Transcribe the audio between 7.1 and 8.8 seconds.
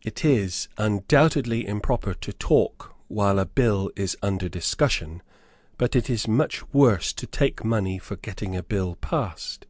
to take money for getting a